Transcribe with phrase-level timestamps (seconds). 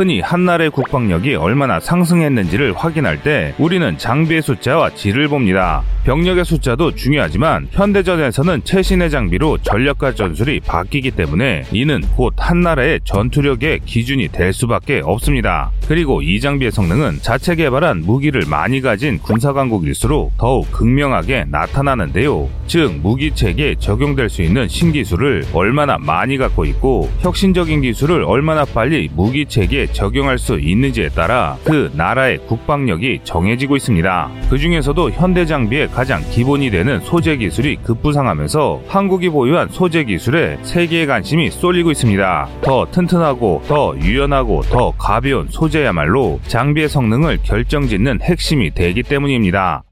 [0.00, 5.82] 흔히 한나라의 국방력이 얼마나 상승했는지를 확인할 때 우리는 장비의 숫자와 질을 봅니다.
[6.04, 14.28] 병력의 숫자도 중요하지만 현대전에서는 최신의 장비로 전력과 전술이 바뀌기 때문에 이는 곧 한나라의 전투력의 기준이
[14.28, 15.70] 될 수밖에 없습니다.
[15.86, 22.48] 그리고 이 장비의 성능은 자체 개발한 무기를 많이 가진 군사강국일수록 더욱 극명하게 나타나는데요.
[22.66, 29.89] 즉 무기체계에 적용될 수 있는 신기술을 얼마나 많이 갖고 있고 혁신적인 기술을 얼마나 빨리 무기체계에
[29.92, 34.30] 적용할 수 있는지에 따라 그 나라의 국방력이 정해지고 있습니다.
[34.48, 41.06] 그 중에서도 현대 장비의 가장 기본이 되는 소재 기술이 급부상하면서 한국이 보유한 소재 기술에 세계의
[41.06, 42.48] 관심이 쏠리고 있습니다.
[42.62, 49.82] 더 튼튼하고 더 유연하고 더 가벼운 소재야말로 장비의 성능을 결정짓는 핵심이 되기 때문입니다.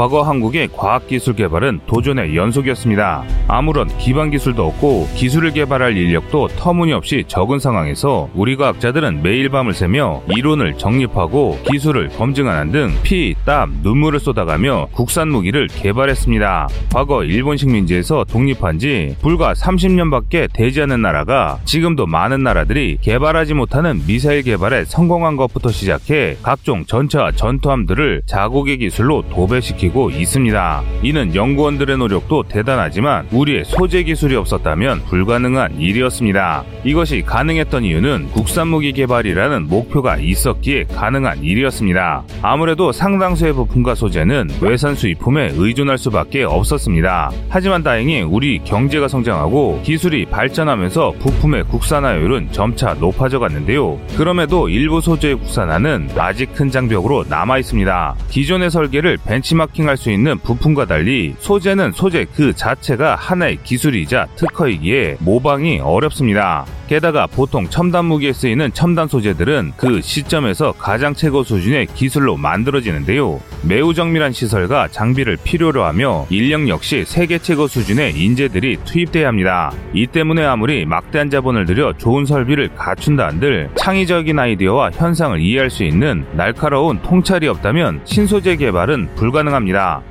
[0.00, 3.22] 과거 한국의 과학기술 개발은 도전의 연속이었습니다.
[3.48, 10.22] 아무런 기반 기술도 없고 기술을 개발할 인력도 터무니없이 적은 상황에서 우리 과학자들은 매일 밤을 새며
[10.34, 16.68] 이론을 정립하고 기술을 검증하는 등 피, 땀, 눈물을 쏟아가며 국산 무기를 개발했습니다.
[16.94, 24.00] 과거 일본 식민지에서 독립한 지 불과 30년밖에 되지 않은 나라가 지금도 많은 나라들이 개발하지 못하는
[24.06, 30.82] 미사일 개발에 성공한 것부터 시작해 각종 전차 전투함들을 자국의 기술로 도배시키고 지키고 있습니다.
[31.02, 36.64] 이는 연구원들의 노력도 대단하지만 우리의 소재 기술이 없었다면 불가능한 일이었습니다.
[36.84, 42.22] 이것이 가능했던 이유는 국산 무기 개발이라는 목표가 있었기에 가능한 일이었습니다.
[42.42, 47.30] 아무래도 상당수의 부품과 소재는 외산 수입품에 의존할 수밖에 없었습니다.
[47.48, 54.00] 하지만 다행히 우리 경제가 성장하고 기술이 발전하면서 부품의 국산화율은 점차 높아져 갔는데요.
[54.16, 58.14] 그럼에도 일부 소재의 국산화는 아직 큰 장벽으로 남아 있습니다.
[58.30, 65.18] 기존의 설계를 벤치마크 마킹할 수 있는 부품과 달리 소재는 소재 그 자체가 하나의 기술이자 특허이기에
[65.20, 66.66] 모방이 어렵습니다.
[66.88, 73.40] 게다가 보통 첨단 무기에 쓰이는 첨단 소재들은 그 시점에서 가장 최고 수준의 기술로 만들어지는데요.
[73.62, 79.70] 매우 정밀한 시설과 장비를 필요로 하며 인력 역시 세계 최고 수준의 인재들이 투입돼야 합니다.
[79.94, 85.84] 이 때문에 아무리 막대한 자본을 들여 좋은 설비를 갖춘다 한들 창의적인 아이디어와 현상을 이해할 수
[85.84, 89.59] 있는 날카로운 통찰이 없다면 신소재 개발은 불가능합니다.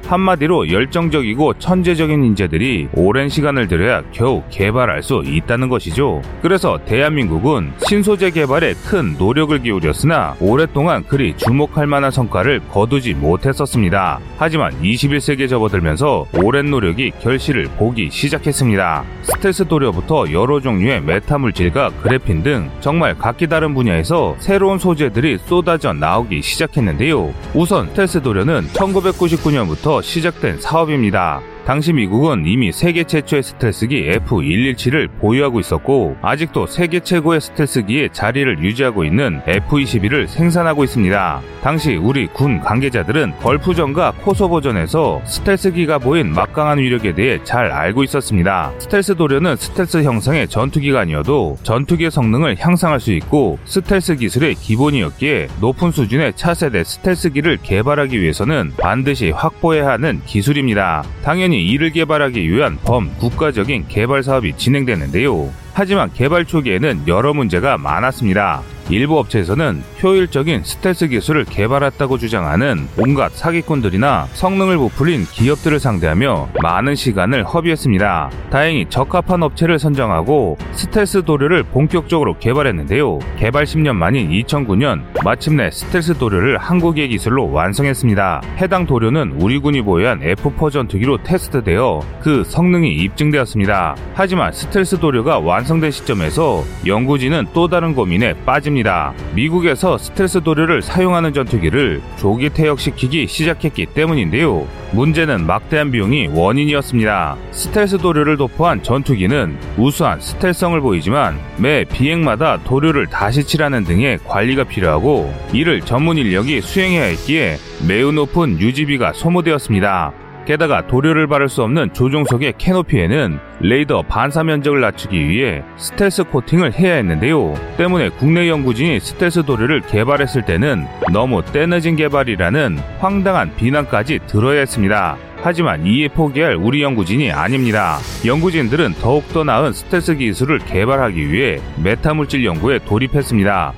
[0.06, 6.22] 한마디로 열정적이고 천재적인 인재들이 오랜 시간을 들여야 겨우 개발할 수 있다는 것이죠.
[6.42, 14.20] 그래서 대한민국은 신소재 개발에 큰 노력을 기울였으나 오랫동안 그리 주목할 만한 성과를 거두지 못했었습니다.
[14.38, 19.04] 하지만 21세기에 접어들면서 오랜 노력이 결실을 보기 시작했습니다.
[19.24, 26.42] 스텔스 도료부터 여러 종류의 메타물질과 그래핀 등 정말 각기 다른 분야에서 새로운 소재들이 쏟아져 나오기
[26.42, 27.34] 시작했는데요.
[27.54, 31.42] 우선 스텔스 도료는 1999 년부터 시작된 사업입니다.
[31.66, 39.04] 당시 미국은 이미 세계 최초의 스텔스기 F-117을 보유하고 있었고 아직도 세계 최고의 스텔스기의 자리를 유지하고
[39.04, 41.42] 있는 F-22를 생산하고 있습니다.
[41.62, 48.72] 당시 우리 군 관계자들은 걸프전과 코소보전에서 스텔스기가 보인 막강한 위력에 대해 잘 알고 있었습니다.
[48.80, 55.92] 스텔스 도료는 스텔스 형상의 전투기가 아니어도 전투기의 성능을 향상할 수 있고 스텔스 기술의 기본이었기에 높은
[55.92, 61.04] 수준의 차세대 스텔스기를 개발하기 위해서는 반드시 확보해야 하는 기술입니다.
[61.24, 65.52] 당연히 이를 개발하기 위한 범 국가적인 개발 사업이 진행되는데요.
[65.74, 68.62] 하지만 개발 초기에는 여러 문제가 많았습니다.
[68.90, 77.44] 일부 업체에서는 효율적인 스텔스 기술을 개발했다고 주장하는 온갖 사기꾼들이나 성능을 부풀린 기업들을 상대하며 많은 시간을
[77.44, 78.32] 허비했습니다.
[78.50, 83.20] 다행히 적합한 업체를 선정하고 스텔스 도료를 본격적으로 개발했는데요.
[83.38, 88.42] 개발 10년 만인 2009년 마침내 스텔스 도료를 한국의 기술로 완성했습니다.
[88.58, 93.96] 해당 도료는 우리 군이 보유한 F4 전투기로 테스트되어 그 성능이 입증되었습니다.
[94.16, 98.79] 하지만 스텔스 도료가 완성된 시점에서 연구진은 또 다른 고민에 빠집니다.
[98.80, 99.14] 있습니다.
[99.36, 104.68] 미국에서 스텔스 도료를 사용하는 전투기를 조기 퇴역시키기 시작했기 때문인데요.
[104.92, 107.38] 문제는 막대한 비용이 원인이었습니다.
[107.52, 115.34] 스텔스 도료를 도포한 전투기는 우수한 스텔스성을 보이지만 매 비행마다 도료를 다시 칠하는 등의 관리가 필요하고
[115.54, 120.29] 이를 전문 인력이 수행해야 했기에 매우 높은 유지비가 소모되었습니다.
[120.46, 126.96] 게다가 도료를 바를 수 없는 조종석의 캐노피에는 레이더 반사 면적을 낮추기 위해 스텔스 코팅을 해야
[126.96, 127.54] 했는데요.
[127.78, 135.18] 때문에 국내 연구진이 스텔스 도료를 개발했을 때는 너무 때늦은 개발이라는 황당한 비난까지 들어야 했습니다.
[135.42, 137.98] 하지만 이에 포기할 우리 연구진이 아닙니다.
[138.26, 143.74] 연구진들은 더욱더 나은 스텔스 기술을 개발하기 위해 메타물질 연구에 돌입했습니다.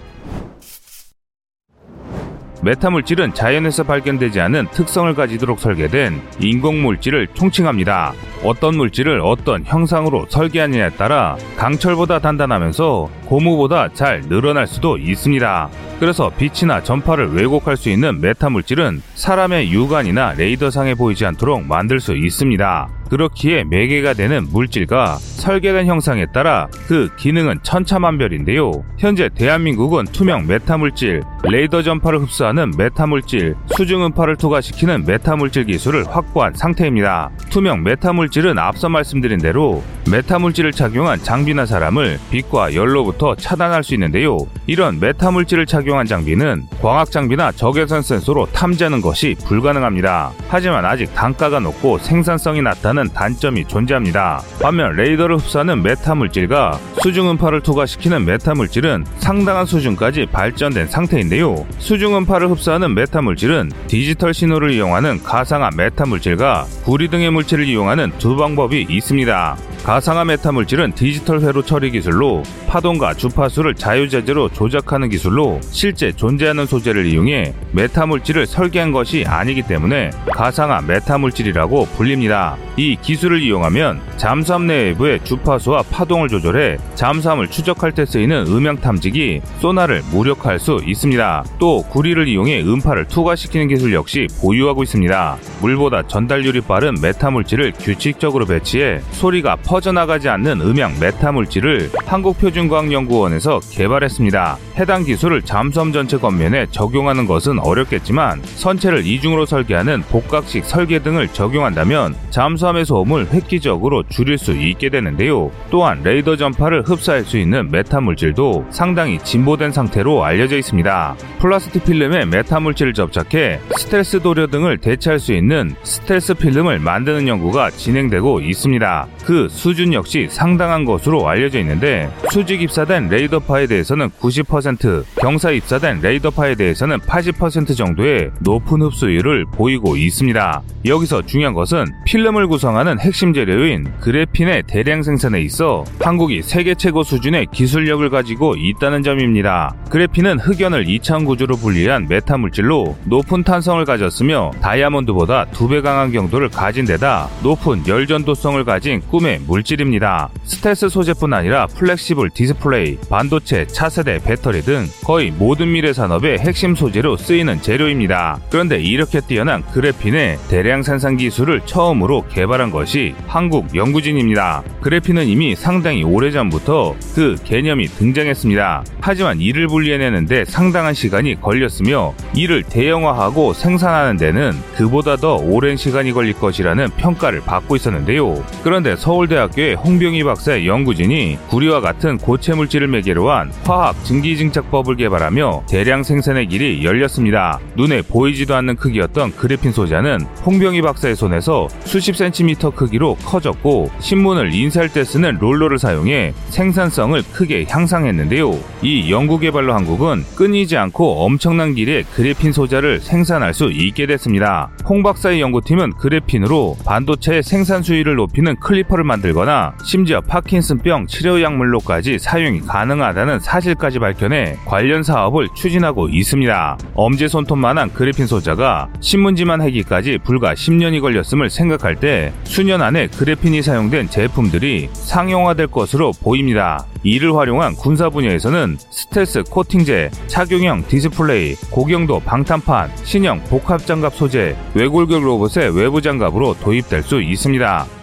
[2.64, 8.14] 메타물질은 자연에서 발견되지 않은 특성을 가지도록 설계된 인공물질을 총칭합니다.
[8.44, 15.70] 어떤 물질을 어떤 형상으로 설계하느냐에 따라 강철보다 단단하면서 고무보다 잘 늘어날 수도 있습니다.
[16.00, 23.01] 그래서 빛이나 전파를 왜곡할 수 있는 메타물질은 사람의 육안이나 레이더상에 보이지 않도록 만들 수 있습니다.
[23.12, 28.72] 그렇기에 매개가 되는 물질과 설계된 형상에 따라 그 기능은 천차만별인데요.
[28.98, 37.32] 현재 대한민국은 투명 메타물질, 레이더 전파를 흡수하는 메타물질, 수중음파를 투과시키는 메타물질 기술을 확보한 상태입니다.
[37.50, 44.38] 투명 메타물질은 앞서 말씀드린 대로 메타물질을 착용한 장비나 사람을 빛과 열로부터 차단할 수 있는데요.
[44.68, 50.32] 이런 메타물질을 착용한 장비는 광학 장비나 적외선 센서로 탐지하는 것이 불가능합니다.
[50.48, 54.42] 하지만 아직 단가가 높고 생산성이 낮다는 단점이 존재합니다.
[54.62, 61.66] 반면 레이더를 흡수하는 메타물질과 수중음파를 투과시키는 메타물질은 상당한 수준까지 발전된 상태인데요.
[61.80, 69.58] 수중음파를 흡수하는 메타물질은 디지털 신호를 이용하는 가상화 메타물질과 구리 등의 물질을 이용하는 두 방법이 있습니다.
[69.84, 77.54] 가상화 메타물질은 디지털 회로 처리 기술로 파동과 주파수를 자유자재로 조작하는 기술로 실제 존재하는 소재를 이용해
[77.72, 82.58] 메타물질을 설계한 것이 아니기 때문에 가상화 메타물질이라고 불립니다.
[82.92, 90.02] 이 기술을 이용하면 잠수함 내외부의 주파수와 파동을 조절해 잠수함을 추적할 때 쓰이는 음향 탐지기 소나를
[90.12, 91.46] 무력화할 수 있습니다.
[91.58, 95.38] 또 구리를 이용해 음파를 투과시키는 기술 역시 보유하고 있습니다.
[95.62, 104.58] 물보다 전달률이 빠른 메타물질을 규칙적으로 배치해 소리가 퍼져나가지 않는 음향 메타물질을 한국표준과학연구원에서 개발했습니다.
[104.78, 112.16] 해당 기술을 잠수함 전체 겉면에 적용하는 것은 어렵겠지만 선체를 이중으로 설계하는 복각식 설계 등을 적용한다면
[112.32, 115.52] 잠수함의 소음을 획기적으로 줄일 수 있게 되는데요.
[115.70, 121.16] 또한 레이더 전파를 흡수할 수 있는 메타 물질도 상당히 진보된 상태로 알려져 있습니다.
[121.40, 127.72] 플라스틱 필름에 메타 물질을 접착해 스텔스 도료 등을 대체할 수 있는 스텔스 필름을 만드는 연구가
[127.72, 129.08] 진행되고 있습니다.
[129.26, 136.56] 그 수준 역시 상당한 것으로 알려져 있는데 수직 입사된 레이더파에 대해서는 90%, 경사 입사된 레이더파에
[136.56, 140.62] 대해서는 80% 정도의 높은 흡수율을 보이고 있습니다.
[140.86, 147.04] 여기서 중요한 것은 필름을 구성 하는 핵심 재료인 그래핀의 대량 생산에 있어 한국이 세계 최고
[147.04, 149.74] 수준의 기술력을 가지고 있다는 점입니다.
[149.90, 156.86] 그래핀은 흑연을 2차원 구조로 분리한 메타 물질로 높은 탄성을 가졌으며 다이아몬드보다 2배 강한 경도를 가진
[156.86, 160.30] 데다 높은 열전도성을 가진 꿈의 물질입니다.
[160.44, 167.18] 스텔스 소재뿐 아니라 flexible 디스플레이, 반도체, 차세대, 배터리 등 거의 모든 미래 산업의 핵심 소재로
[167.18, 168.40] 쓰이는 재료입니다.
[168.50, 174.64] 그런데 이렇게 뛰어난 그래핀의 대량 생산 기술을 처음으로 개발 개발한 것이 한국 연구진입니다.
[174.82, 178.84] 그래핀은 이미 상당히 오래전부터 그 개념이 등장했습니다.
[179.00, 186.34] 하지만 이를 분리해내는데 상당한 시간이 걸렸으며 이를 대형화하고 생산하는 데는 그보다 더 오랜 시간이 걸릴
[186.34, 188.44] 것이라는 평가를 받고 있었는데요.
[188.64, 196.04] 그런데 서울대학교의 홍병희 박사의 연구진이 구리와 같은 고체 물질을 매개로 한 화학 증기증착법을 개발하며 대량
[196.04, 197.60] 생산의 길이 열렸습니다.
[197.78, 204.54] 눈에 보이지도 않는 크기였던 그래핀 소자는 홍병희 박사의 손에서 수십 센치 10cm 크기로 커졌고 신문을
[204.54, 208.58] 인쇄할 때 쓰는 롤러를 사용해 생산성을 크게 향상했는데요.
[208.82, 214.70] 이 연구개발로 한국은 끊이지 않고 엄청난 길이의 그래핀 소자를 생산할 수 있게 됐습니다.
[214.86, 222.62] 홍 박사의 연구팀은 그래핀으로 반도체의 생산 수율을 높이는 클리퍼를 만들거나 심지어 파킨슨병 치료 약물로까지 사용이
[222.62, 226.78] 가능하다는 사실까지 밝혀내 관련 사업을 추진하고 있습니다.
[226.96, 234.10] 엄지 손톱만한 그래핀 소자가 신문지만 해지기까지 불과 10년이 걸렸음을 생각할 때 수년 안에 그래핀이 사용된
[234.10, 236.86] 제품들이 상용화될 것으로 보입니다.
[237.04, 245.24] 이를 활용한 군사 분야에서는 스텔스 코팅제, 착용형 디스플레이, 고경도 방탄판, 신형 복합 장갑 소재, 외골격
[245.24, 248.01] 로봇의 외부 장갑으로 도입될 수 있습니다.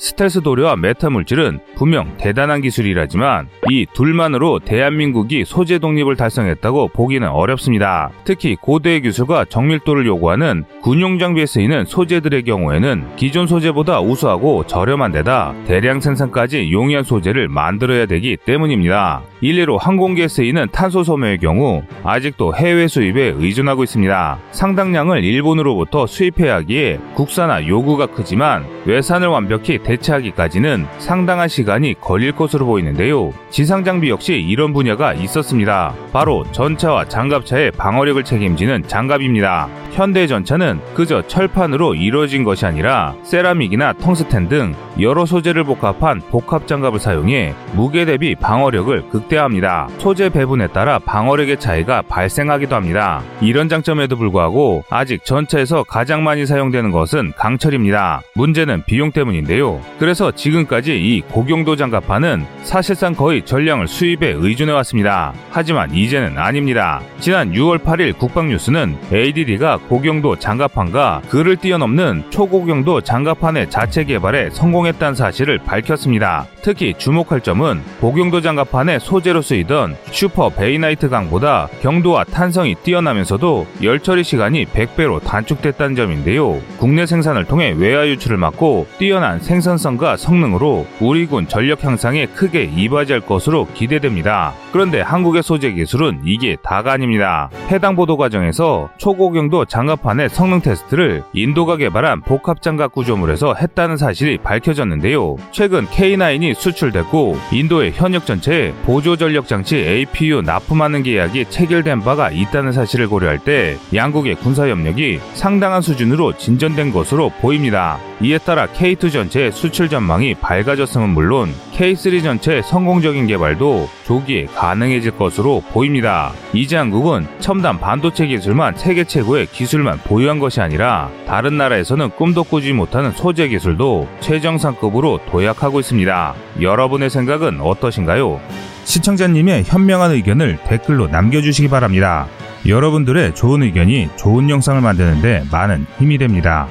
[0.00, 8.10] 스텔스 도료와 메타 물질은 분명 대단한 기술이라지만 이 둘만으로 대한민국이 소재 독립을 달성했다고 보기는 어렵습니다.
[8.24, 15.54] 특히 고도의 기술과 정밀도를 요구하는 군용 장비에 쓰이는 소재들의 경우에는 기존 소재보다 우수하고 저렴한 데다
[15.66, 19.20] 대량 생산까지 용이한 소재를 만들어야 되기 때문입니다.
[19.42, 24.38] 일례로 항공기에 쓰이는 탄소 소모의 경우 아직도 해외 수입에 의존하고 있습니다.
[24.52, 33.32] 상당량을 일본으로부터 수입해야 하기에 국산화 요구가 크지만 외산을 완벽히 대체하기까지는 상당한 시간이 걸릴 것으로 보이는데요.
[33.50, 35.94] 지상 장비 역시 이런 분야가 있었습니다.
[36.12, 39.68] 바로 전차와 장갑차의 방어력을 책임지는 장갑입니다.
[39.92, 47.00] 현대 전차는 그저 철판으로 이루어진 것이 아니라 세라믹이나 텅스텐 등 여러 소재를 복합한 복합 장갑을
[47.00, 49.88] 사용해 무게 대비 방어력을 극대화합니다.
[49.98, 53.22] 소재 배분에 따라 방어력의 차이가 발생하기도 합니다.
[53.40, 58.22] 이런 장점에도 불구하고 아직 전차에서 가장 많이 사용되는 것은 강철입니다.
[58.34, 59.79] 문제는 비용 때문인데요.
[59.98, 65.32] 그래서 지금까지 이 고경도 장갑판은 사실상 거의 전량을 수입에 의존해 왔습니다.
[65.50, 67.00] 하지만 이제는 아닙니다.
[67.18, 75.58] 지난 6월 8일 국방뉴스는 ADD가 고경도 장갑판과 그를 뛰어넘는 초고경도 장갑판의 자체 개발에 성공했다는 사실을
[75.58, 76.46] 밝혔습니다.
[76.62, 84.24] 특히 주목할 점은 고경도 장갑판의 소재로 쓰이던 슈퍼 베이나이트 강보다 경도와 탄성이 뛰어나면서도 열 처리
[84.24, 86.60] 시간이 100배로 단축됐다는 점인데요.
[86.78, 93.20] 국내 생산을 통해 외화 유출을 막고 뛰어난 생산성과 성능으로 우리 군 전력 향상에 크게 이바지할
[93.22, 94.52] 것으로 기대됩니다.
[94.72, 97.50] 그런데 한국의 소재 기술은 이게 다가 아닙니다.
[97.70, 105.36] 해당 보도 과정에서 초고경도 장갑판의 성능 테스트를 인도가 개발한 복합 장갑 구조물에서 했다는 사실이 밝혀졌는데요.
[105.50, 112.72] 최근 K9이 수출됐고 인도의 현역 전체에 보조 전력 장치 APU 납품하는 계약이 체결된 바가 있다는
[112.72, 117.98] 사실을 고려할 때 양국의 군사 협력이 상당한 수준으로 진전된 것으로 보입니다.
[118.22, 125.62] 이에 따라 K2 전체의 수출 전망이 밝아졌음은 물론 K3 전체의 성공적인 개발도 조기에 가능해질 것으로
[125.70, 126.32] 보입니다.
[126.54, 132.72] 이제 한국은 첨단 반도체 기술만 세계 최고의 기술만 보유한 것이 아니라 다른 나라에서는 꿈도 꾸지
[132.72, 136.34] 못하는 소재 기술도 최정상급으로 도약하고 있습니다.
[136.62, 138.40] 여러분의 생각은 어떠신가요?
[138.84, 142.28] 시청자님의 현명한 의견을 댓글로 남겨주시기 바랍니다.
[142.66, 146.66] 여러분들의 좋은 의견이 좋은 영상을 만드는데 많은 힘이 됩니다.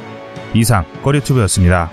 [0.55, 1.91] 이상 꺼리튜브였습니다.